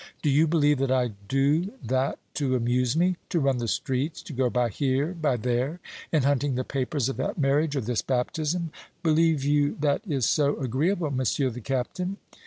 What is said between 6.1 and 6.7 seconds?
in hunting the